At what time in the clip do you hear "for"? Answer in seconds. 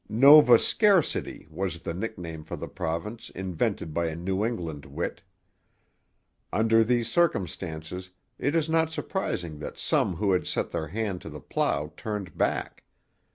2.43-2.55